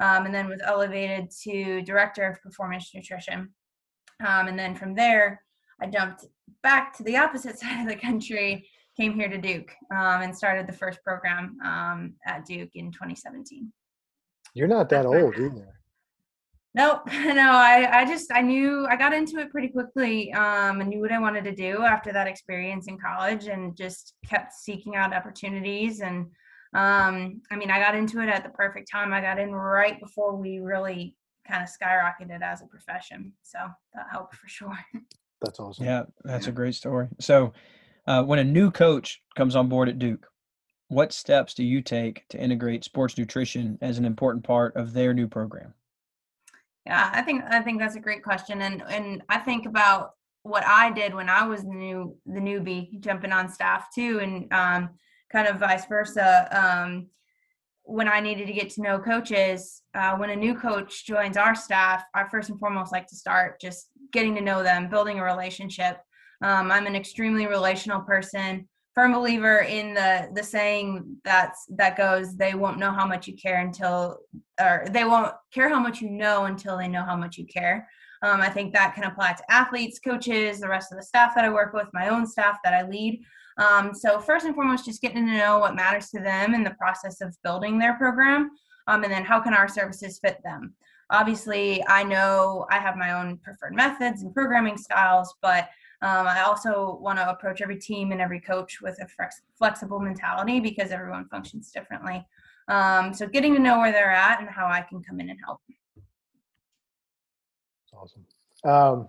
um, 0.00 0.26
and 0.26 0.34
then 0.34 0.48
was 0.48 0.60
elevated 0.64 1.30
to 1.42 1.82
director 1.82 2.24
of 2.24 2.40
performance 2.40 2.90
nutrition. 2.94 3.52
Um, 4.26 4.48
and 4.48 4.58
then 4.58 4.74
from 4.74 4.94
there, 4.94 5.42
I 5.80 5.86
jumped 5.86 6.24
back 6.62 6.96
to 6.96 7.02
the 7.02 7.16
opposite 7.16 7.58
side 7.60 7.82
of 7.82 7.88
the 7.88 7.96
country, 7.96 8.68
came 8.96 9.14
here 9.14 9.28
to 9.28 9.38
Duke, 9.38 9.72
um, 9.92 10.22
and 10.22 10.36
started 10.36 10.66
the 10.66 10.72
first 10.72 11.02
program 11.04 11.56
um, 11.64 12.14
at 12.26 12.44
Duke 12.44 12.70
in 12.74 12.90
2017. 12.90 13.72
You're 14.54 14.68
not 14.68 14.88
that 14.88 15.06
old 15.06 15.36
either. 15.36 15.78
Nope. 16.74 17.08
No, 17.12 17.52
I, 17.52 18.00
I 18.00 18.04
just 18.04 18.32
I 18.32 18.40
knew 18.40 18.86
I 18.86 18.96
got 18.96 19.12
into 19.12 19.38
it 19.38 19.50
pretty 19.50 19.68
quickly. 19.68 20.32
Um, 20.32 20.80
I 20.80 20.84
knew 20.84 21.00
what 21.00 21.12
I 21.12 21.18
wanted 21.18 21.44
to 21.44 21.54
do 21.54 21.82
after 21.82 22.12
that 22.12 22.26
experience 22.26 22.88
in 22.88 22.98
college 22.98 23.46
and 23.46 23.76
just 23.76 24.14
kept 24.26 24.52
seeking 24.52 24.96
out 24.96 25.14
opportunities. 25.14 26.00
And 26.00 26.26
um, 26.74 27.40
I 27.50 27.56
mean, 27.56 27.70
I 27.70 27.78
got 27.80 27.94
into 27.94 28.20
it 28.20 28.28
at 28.28 28.44
the 28.44 28.50
perfect 28.50 28.90
time. 28.90 29.12
I 29.12 29.20
got 29.20 29.38
in 29.38 29.52
right 29.52 29.98
before 30.00 30.36
we 30.36 30.58
really 30.60 31.16
kind 31.46 31.62
of 31.62 31.68
skyrocketed 31.68 32.42
as 32.42 32.62
a 32.62 32.66
profession. 32.66 33.32
So 33.42 33.58
that 33.94 34.06
helped 34.10 34.34
for 34.36 34.48
sure. 34.48 34.78
That's 35.40 35.60
awesome. 35.60 35.84
Yeah, 35.84 36.04
that's 36.24 36.46
a 36.46 36.52
great 36.52 36.74
story. 36.74 37.08
So, 37.20 37.52
uh, 38.06 38.22
when 38.24 38.38
a 38.38 38.44
new 38.44 38.70
coach 38.70 39.22
comes 39.36 39.54
on 39.54 39.68
board 39.68 39.88
at 39.88 39.98
Duke, 39.98 40.26
what 40.88 41.12
steps 41.12 41.54
do 41.54 41.62
you 41.62 41.82
take 41.82 42.26
to 42.28 42.40
integrate 42.40 42.82
sports 42.82 43.16
nutrition 43.18 43.78
as 43.80 43.98
an 43.98 44.04
important 44.04 44.44
part 44.44 44.74
of 44.76 44.92
their 44.92 45.12
new 45.14 45.28
program? 45.28 45.74
Yeah, 46.86 47.10
I 47.12 47.22
think 47.22 47.44
I 47.48 47.60
think 47.60 47.78
that's 47.78 47.96
a 47.96 48.00
great 48.00 48.24
question, 48.24 48.62
and 48.62 48.82
and 48.88 49.22
I 49.28 49.38
think 49.38 49.66
about 49.66 50.12
what 50.42 50.64
I 50.66 50.90
did 50.90 51.14
when 51.14 51.28
I 51.28 51.46
was 51.46 51.62
the 51.62 51.68
new 51.68 52.16
the 52.24 52.40
newbie 52.40 52.98
jumping 53.00 53.32
on 53.32 53.48
staff 53.48 53.94
too, 53.94 54.20
and 54.20 54.52
um, 54.52 54.90
kind 55.30 55.46
of 55.46 55.60
vice 55.60 55.84
versa. 55.86 56.48
Um, 56.50 57.08
when 57.88 58.06
I 58.06 58.20
needed 58.20 58.46
to 58.46 58.52
get 58.52 58.68
to 58.70 58.82
know 58.82 58.98
coaches, 58.98 59.82
uh, 59.94 60.14
when 60.16 60.30
a 60.30 60.36
new 60.36 60.54
coach 60.54 61.06
joins 61.06 61.38
our 61.38 61.54
staff, 61.54 62.04
I 62.14 62.28
first 62.28 62.50
and 62.50 62.60
foremost 62.60 62.92
like 62.92 63.06
to 63.06 63.16
start 63.16 63.60
just 63.60 63.88
getting 64.12 64.34
to 64.34 64.42
know 64.42 64.62
them, 64.62 64.90
building 64.90 65.18
a 65.18 65.24
relationship. 65.24 65.96
Um, 66.42 66.70
I'm 66.70 66.86
an 66.86 66.94
extremely 66.94 67.46
relational 67.46 68.00
person 68.00 68.68
firm 68.94 69.12
believer 69.12 69.60
in 69.60 69.94
the 69.94 70.28
the 70.34 70.42
saying 70.42 71.16
that's 71.24 71.66
that 71.68 71.96
goes 71.96 72.34
they 72.34 72.54
won't 72.54 72.80
know 72.80 72.90
how 72.90 73.06
much 73.06 73.28
you 73.28 73.36
care 73.36 73.60
until 73.60 74.18
or 74.60 74.86
they 74.90 75.04
won't 75.04 75.32
care 75.54 75.68
how 75.68 75.78
much 75.78 76.00
you 76.00 76.10
know 76.10 76.46
until 76.46 76.76
they 76.76 76.88
know 76.88 77.04
how 77.04 77.14
much 77.14 77.38
you 77.38 77.46
care 77.46 77.88
um, 78.24 78.40
i 78.40 78.48
think 78.48 78.72
that 78.72 78.96
can 78.96 79.04
apply 79.04 79.32
to 79.32 79.52
athletes 79.52 80.00
coaches 80.00 80.58
the 80.58 80.68
rest 80.68 80.90
of 80.90 80.98
the 80.98 81.04
staff 81.04 81.32
that 81.32 81.44
i 81.44 81.48
work 81.48 81.72
with 81.72 81.86
my 81.92 82.08
own 82.08 82.26
staff 82.26 82.58
that 82.64 82.74
i 82.74 82.82
lead 82.88 83.22
um, 83.58 83.94
so 83.94 84.18
first 84.20 84.46
and 84.46 84.54
foremost 84.54 84.84
just 84.84 85.00
getting 85.00 85.26
to 85.26 85.32
know 85.32 85.58
what 85.58 85.74
matters 85.74 86.08
to 86.10 86.20
them 86.20 86.54
in 86.54 86.62
the 86.62 86.74
process 86.78 87.20
of 87.20 87.36
building 87.42 87.78
their 87.78 87.94
program 87.94 88.50
um, 88.86 89.04
and 89.04 89.12
then 89.12 89.24
how 89.24 89.40
can 89.40 89.54
our 89.54 89.68
services 89.68 90.18
fit 90.18 90.38
them 90.42 90.74
obviously 91.10 91.84
i 91.88 92.02
know 92.02 92.66
i 92.70 92.78
have 92.78 92.96
my 92.96 93.12
own 93.12 93.36
preferred 93.38 93.74
methods 93.74 94.22
and 94.22 94.34
programming 94.34 94.76
styles 94.76 95.34
but 95.42 95.68
um, 96.00 96.28
I 96.28 96.42
also 96.42 96.96
want 97.00 97.18
to 97.18 97.28
approach 97.28 97.60
every 97.60 97.78
team 97.78 98.12
and 98.12 98.20
every 98.20 98.40
coach 98.40 98.80
with 98.80 99.00
a 99.02 99.08
flex- 99.08 99.42
flexible 99.56 99.98
mentality 99.98 100.60
because 100.60 100.92
everyone 100.92 101.28
functions 101.28 101.72
differently. 101.72 102.24
Um, 102.68 103.12
so 103.12 103.26
getting 103.26 103.54
to 103.54 103.60
know 103.60 103.78
where 103.78 103.90
they're 103.90 104.12
at 104.12 104.40
and 104.40 104.48
how 104.48 104.66
I 104.66 104.82
can 104.82 105.02
come 105.02 105.18
in 105.18 105.30
and 105.30 105.38
help. 105.44 105.60
awesome. 107.92 108.24
Um, 108.64 109.08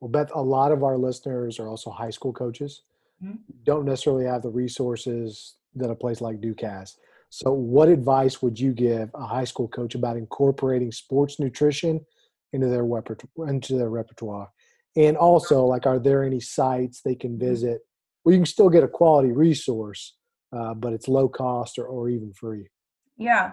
well, 0.00 0.10
Beth, 0.10 0.30
a 0.34 0.42
lot 0.42 0.72
of 0.72 0.82
our 0.82 0.98
listeners 0.98 1.58
are 1.58 1.68
also 1.68 1.90
high 1.90 2.10
school 2.10 2.34
coaches. 2.34 2.82
Mm-hmm. 3.22 3.36
Don't 3.64 3.84
necessarily 3.84 4.26
have 4.26 4.42
the 4.42 4.50
resources 4.50 5.56
that 5.74 5.90
a 5.90 5.94
place 5.94 6.20
like 6.20 6.40
Duke 6.40 6.60
has. 6.60 6.96
So, 7.30 7.52
what 7.52 7.88
advice 7.88 8.40
would 8.42 8.58
you 8.58 8.72
give 8.72 9.10
a 9.14 9.26
high 9.26 9.44
school 9.44 9.68
coach 9.68 9.94
about 9.94 10.16
incorporating 10.16 10.92
sports 10.92 11.40
nutrition 11.40 12.04
into 12.52 12.68
their 12.68 12.84
repertoire? 12.84 13.48
Into 13.48 13.76
their 13.76 13.90
repertoire? 13.90 14.50
And 14.96 15.16
also, 15.16 15.64
like, 15.64 15.86
are 15.86 15.98
there 15.98 16.24
any 16.24 16.40
sites 16.40 17.02
they 17.02 17.14
can 17.14 17.32
mm-hmm. 17.32 17.46
visit 17.46 17.80
where 18.22 18.34
you 18.34 18.38
can 18.40 18.46
still 18.46 18.70
get 18.70 18.84
a 18.84 18.88
quality 18.88 19.32
resource, 19.32 20.16
uh, 20.56 20.74
but 20.74 20.92
it's 20.92 21.08
low 21.08 21.28
cost 21.28 21.78
or, 21.78 21.86
or 21.86 22.08
even 22.08 22.32
free? 22.32 22.68
Yeah. 23.16 23.52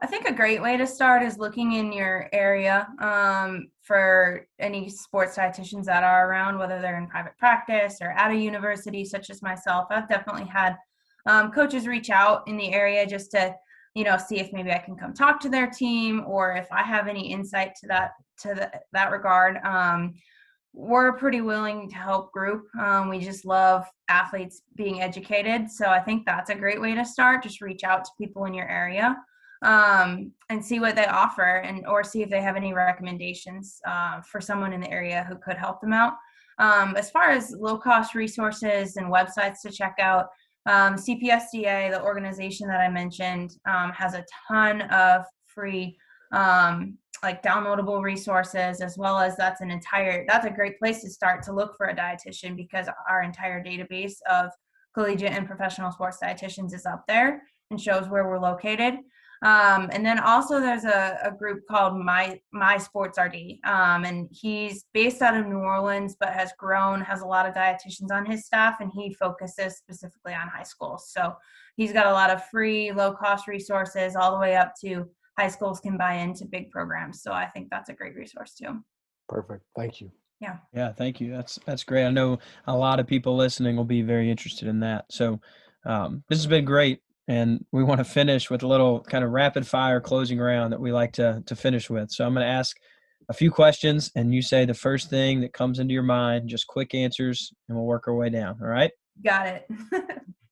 I 0.00 0.06
think 0.06 0.26
a 0.26 0.32
great 0.32 0.60
way 0.60 0.76
to 0.76 0.86
start 0.86 1.22
is 1.22 1.38
looking 1.38 1.72
in 1.72 1.92
your 1.92 2.28
area 2.32 2.88
um, 3.00 3.68
for 3.82 4.46
any 4.58 4.88
sports 4.88 5.36
dietitians 5.36 5.84
that 5.84 6.02
are 6.02 6.28
around, 6.28 6.58
whether 6.58 6.80
they're 6.80 6.98
in 6.98 7.06
private 7.06 7.36
practice 7.38 7.98
or 8.00 8.10
at 8.10 8.32
a 8.32 8.36
university, 8.36 9.04
such 9.04 9.30
as 9.30 9.40
myself. 9.40 9.86
I've 9.90 10.08
definitely 10.08 10.46
had 10.46 10.76
um, 11.26 11.52
coaches 11.52 11.86
reach 11.86 12.10
out 12.10 12.46
in 12.48 12.56
the 12.56 12.72
area 12.72 13.06
just 13.06 13.30
to, 13.32 13.54
you 13.94 14.04
know, 14.04 14.16
see 14.16 14.40
if 14.40 14.52
maybe 14.52 14.72
I 14.72 14.78
can 14.78 14.96
come 14.96 15.14
talk 15.14 15.40
to 15.40 15.48
their 15.48 15.68
team 15.68 16.24
or 16.26 16.54
if 16.54 16.66
I 16.72 16.82
have 16.82 17.06
any 17.06 17.32
insight 17.32 17.74
to 17.80 17.86
that 17.86 18.10
to 18.40 18.48
the, 18.48 18.70
that 18.92 19.12
regard. 19.12 19.58
Um, 19.64 20.14
we're 20.72 21.12
pretty 21.12 21.40
willing 21.40 21.88
to 21.88 21.94
help 21.94 22.32
group. 22.32 22.66
Um, 22.78 23.08
we 23.08 23.20
just 23.20 23.44
love 23.44 23.86
athletes 24.08 24.62
being 24.74 25.02
educated. 25.02 25.70
So 25.70 25.86
I 25.86 26.00
think 26.00 26.26
that's 26.26 26.50
a 26.50 26.54
great 26.54 26.80
way 26.80 26.96
to 26.96 27.04
start. 27.04 27.44
Just 27.44 27.60
reach 27.60 27.84
out 27.84 28.04
to 28.04 28.10
people 28.18 28.46
in 28.46 28.54
your 28.54 28.68
area 28.68 29.16
um, 29.64 30.30
and 30.50 30.64
see 30.64 30.78
what 30.78 30.94
they 30.94 31.06
offer 31.06 31.56
and 31.56 31.86
or 31.86 32.04
see 32.04 32.22
if 32.22 32.30
they 32.30 32.40
have 32.40 32.56
any 32.56 32.72
recommendations 32.72 33.80
uh, 33.86 34.20
for 34.20 34.40
someone 34.40 34.72
in 34.72 34.80
the 34.80 34.90
area 34.90 35.24
who 35.28 35.36
could 35.36 35.56
help 35.56 35.80
them 35.80 35.92
out. 35.92 36.14
Um, 36.58 36.94
as 36.96 37.10
far 37.10 37.30
as 37.30 37.56
low 37.58 37.78
cost 37.78 38.14
resources 38.14 38.96
and 38.96 39.12
websites 39.12 39.60
to 39.62 39.70
check 39.70 39.96
out, 39.98 40.28
um, 40.66 40.94
CPSDA, 40.94 41.90
the 41.90 42.02
organization 42.02 42.68
that 42.68 42.80
I 42.80 42.88
mentioned, 42.88 43.56
um, 43.66 43.90
has 43.92 44.14
a 44.14 44.24
ton 44.48 44.82
of 44.82 45.24
free 45.46 45.96
um, 46.32 46.98
like 47.22 47.42
downloadable 47.42 48.02
resources 48.02 48.80
as 48.80 48.98
well 48.98 49.18
as 49.18 49.36
that's 49.36 49.62
an 49.62 49.70
entire 49.70 50.26
that's 50.28 50.44
a 50.44 50.50
great 50.50 50.78
place 50.78 51.00
to 51.00 51.08
start 51.08 51.42
to 51.42 51.52
look 51.52 51.74
for 51.76 51.86
a 51.86 51.96
dietitian 51.96 52.54
because 52.54 52.86
our 53.08 53.22
entire 53.22 53.64
database 53.64 54.16
of 54.28 54.50
collegiate 54.94 55.32
and 55.32 55.46
professional 55.46 55.90
sports 55.90 56.18
dietitians 56.22 56.74
is 56.74 56.84
up 56.84 57.04
there 57.08 57.42
and 57.70 57.80
shows 57.80 58.08
where 58.08 58.28
we're 58.28 58.38
located 58.38 58.96
um, 59.44 59.88
and 59.92 60.04
then 60.04 60.18
also 60.18 60.60
there's 60.60 60.84
a, 60.84 61.18
a, 61.22 61.30
group 61.30 61.60
called 61.70 61.96
my 61.96 62.40
my 62.52 62.76
sports 62.76 63.18
rd 63.18 63.36
um, 63.64 64.04
and 64.04 64.28
he's 64.30 64.86
based 64.92 65.22
out 65.22 65.36
of 65.36 65.46
new 65.46 65.58
orleans 65.58 66.16
but 66.18 66.30
has 66.30 66.52
grown 66.58 67.00
has 67.00 67.20
a 67.20 67.26
lot 67.26 67.46
of 67.46 67.54
dietitians 67.54 68.10
on 68.10 68.26
his 68.26 68.46
staff 68.46 68.76
and 68.80 68.90
he 68.92 69.12
focuses 69.14 69.76
specifically 69.76 70.34
on 70.34 70.48
high 70.48 70.62
schools 70.62 71.10
so 71.12 71.34
he's 71.76 71.92
got 71.92 72.06
a 72.06 72.12
lot 72.12 72.30
of 72.30 72.44
free 72.46 72.90
low 72.90 73.12
cost 73.12 73.46
resources 73.46 74.16
all 74.16 74.32
the 74.32 74.40
way 74.40 74.56
up 74.56 74.72
to 74.80 75.08
high 75.38 75.48
schools 75.48 75.80
can 75.80 75.96
buy 75.96 76.14
into 76.14 76.44
big 76.44 76.70
programs. 76.70 77.22
So 77.22 77.32
I 77.32 77.46
think 77.46 77.68
that's 77.70 77.88
a 77.88 77.94
great 77.94 78.14
resource 78.14 78.54
too. 78.54 78.82
Perfect. 79.28 79.64
Thank 79.76 80.00
you. 80.00 80.10
Yeah. 80.40 80.56
Yeah. 80.72 80.92
Thank 80.92 81.20
you. 81.20 81.30
That's 81.30 81.58
that's 81.64 81.84
great. 81.84 82.04
I 82.04 82.10
know 82.10 82.38
a 82.66 82.76
lot 82.76 83.00
of 83.00 83.06
people 83.06 83.36
listening 83.36 83.76
will 83.76 83.84
be 83.84 84.02
very 84.02 84.30
interested 84.30 84.68
in 84.68 84.80
that. 84.80 85.06
So 85.10 85.40
um, 85.86 86.24
this 86.28 86.38
has 86.38 86.46
been 86.46 86.64
great, 86.64 87.00
and 87.28 87.64
we 87.72 87.82
want 87.82 87.98
to 87.98 88.04
finish 88.04 88.50
with 88.50 88.62
a 88.62 88.66
little 88.66 89.00
kind 89.00 89.24
of 89.24 89.30
rapid 89.30 89.66
fire 89.66 90.00
closing 90.00 90.38
round 90.38 90.72
that 90.72 90.80
we 90.80 90.92
like 90.92 91.12
to 91.12 91.42
to 91.46 91.56
finish 91.56 91.88
with. 91.88 92.10
So 92.10 92.24
I'm 92.24 92.34
going 92.34 92.46
to 92.46 92.52
ask 92.52 92.76
a 93.28 93.32
few 93.32 93.50
questions, 93.50 94.10
and 94.14 94.34
you 94.34 94.42
say 94.42 94.64
the 94.64 94.74
first 94.74 95.08
thing 95.08 95.40
that 95.40 95.52
comes 95.52 95.78
into 95.78 95.94
your 95.94 96.02
mind, 96.02 96.48
just 96.48 96.66
quick 96.66 96.94
answers, 96.94 97.52
and 97.68 97.76
we'll 97.76 97.86
work 97.86 98.06
our 98.08 98.14
way 98.14 98.28
down. 98.28 98.58
All 98.60 98.68
right. 98.68 98.90
Got 99.24 99.46
it. 99.46 99.66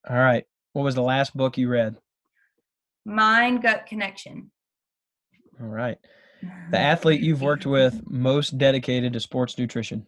all 0.09 0.17
right. 0.17 0.45
What 0.73 0.83
was 0.83 0.95
the 0.95 1.03
last 1.03 1.37
book 1.37 1.59
you 1.59 1.69
read? 1.69 1.97
Mind 3.05 3.63
Gut 3.63 3.85
Connection. 3.87 4.51
All 5.61 5.67
right. 5.67 5.99
The 6.71 6.79
athlete 6.79 7.21
you've 7.21 7.43
worked 7.43 7.67
with 7.67 8.01
most 8.09 8.57
dedicated 8.57 9.13
to 9.13 9.21
sports 9.21 9.59
nutrition. 9.59 10.07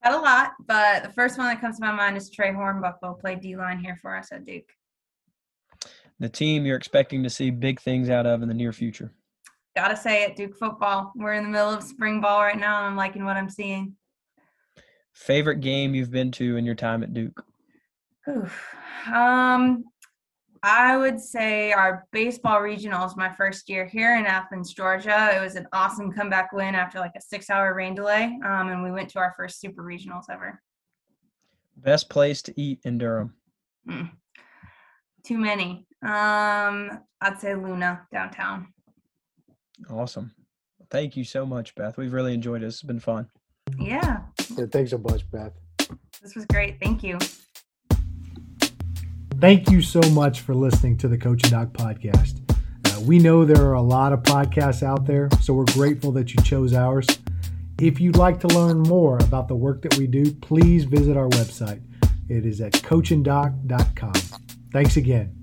Had 0.00 0.14
a 0.14 0.18
lot, 0.18 0.52
but 0.66 1.04
the 1.04 1.12
first 1.12 1.38
one 1.38 1.46
that 1.46 1.60
comes 1.60 1.78
to 1.78 1.86
my 1.86 1.92
mind 1.92 2.16
is 2.16 2.28
Trey 2.28 2.50
Hornbuckle, 2.50 3.20
played 3.20 3.40
D 3.40 3.56
line 3.56 3.78
here 3.78 3.96
for 4.02 4.16
us 4.16 4.32
at 4.32 4.44
Duke. 4.44 4.68
The 6.22 6.28
team 6.28 6.64
you're 6.64 6.76
expecting 6.76 7.24
to 7.24 7.30
see 7.30 7.50
big 7.50 7.80
things 7.80 8.08
out 8.08 8.26
of 8.26 8.42
in 8.42 8.48
the 8.48 8.54
near 8.54 8.72
future. 8.72 9.12
Gotta 9.74 9.96
say 9.96 10.22
it, 10.22 10.36
Duke 10.36 10.56
football. 10.56 11.10
We're 11.16 11.32
in 11.32 11.42
the 11.42 11.50
middle 11.50 11.70
of 11.70 11.82
spring 11.82 12.20
ball 12.20 12.42
right 12.42 12.56
now, 12.56 12.78
and 12.78 12.86
I'm 12.86 12.96
liking 12.96 13.24
what 13.24 13.36
I'm 13.36 13.50
seeing. 13.50 13.96
Favorite 15.14 15.56
game 15.56 15.96
you've 15.96 16.12
been 16.12 16.30
to 16.32 16.56
in 16.56 16.64
your 16.64 16.76
time 16.76 17.02
at 17.02 17.12
Duke? 17.12 17.44
Oof. 18.28 18.72
Um, 19.12 19.82
I 20.62 20.96
would 20.96 21.18
say 21.18 21.72
our 21.72 22.06
baseball 22.12 22.60
regionals 22.60 23.16
my 23.16 23.32
first 23.32 23.68
year 23.68 23.84
here 23.84 24.16
in 24.16 24.24
Athens, 24.24 24.72
Georgia. 24.72 25.36
It 25.36 25.40
was 25.40 25.56
an 25.56 25.66
awesome 25.72 26.12
comeback 26.12 26.52
win 26.52 26.76
after 26.76 27.00
like 27.00 27.16
a 27.16 27.20
six 27.20 27.50
hour 27.50 27.74
rain 27.74 27.96
delay. 27.96 28.38
Um, 28.44 28.68
and 28.68 28.84
we 28.84 28.92
went 28.92 29.08
to 29.10 29.18
our 29.18 29.34
first 29.36 29.60
super 29.60 29.82
regionals 29.82 30.26
ever. 30.30 30.62
Best 31.76 32.08
place 32.08 32.42
to 32.42 32.54
eat 32.60 32.78
in 32.84 32.98
Durham? 32.98 33.34
Mm. 33.88 34.12
Too 35.24 35.38
many. 35.38 35.84
Um, 36.02 36.98
I'd 37.20 37.38
say 37.38 37.54
Luna 37.54 38.06
downtown. 38.12 38.72
Awesome. 39.90 40.32
Thank 40.90 41.16
you 41.16 41.24
so 41.24 41.46
much, 41.46 41.74
Beth. 41.74 41.96
We've 41.96 42.12
really 42.12 42.34
enjoyed 42.34 42.62
this. 42.62 42.74
It's 42.74 42.82
been 42.82 43.00
fun. 43.00 43.28
Yeah. 43.78 44.22
yeah 44.56 44.66
thanks 44.70 44.90
so 44.90 44.98
much, 44.98 45.30
Beth. 45.30 45.52
This 46.20 46.34
was 46.34 46.44
great. 46.46 46.78
Thank 46.80 47.02
you. 47.02 47.18
Thank 49.40 49.70
you 49.70 49.80
so 49.80 50.00
much 50.10 50.40
for 50.40 50.54
listening 50.54 50.98
to 50.98 51.08
the 51.08 51.18
Coach 51.18 51.42
and 51.44 51.52
Doc 51.52 51.72
podcast. 51.72 52.40
Uh, 52.86 53.00
we 53.00 53.18
know 53.18 53.44
there 53.44 53.64
are 53.64 53.74
a 53.74 53.82
lot 53.82 54.12
of 54.12 54.22
podcasts 54.22 54.82
out 54.82 55.06
there, 55.06 55.28
so 55.40 55.54
we're 55.54 55.64
grateful 55.66 56.12
that 56.12 56.34
you 56.34 56.42
chose 56.42 56.74
ours. 56.74 57.06
If 57.80 58.00
you'd 58.00 58.16
like 58.16 58.38
to 58.40 58.48
learn 58.48 58.80
more 58.80 59.18
about 59.18 59.48
the 59.48 59.56
work 59.56 59.82
that 59.82 59.96
we 59.96 60.06
do, 60.06 60.32
please 60.32 60.84
visit 60.84 61.16
our 61.16 61.28
website. 61.28 61.82
It 62.28 62.46
is 62.46 62.60
at 62.60 62.72
coachanddoc.com. 62.72 64.12
Thanks 64.72 64.96
again. 64.96 65.41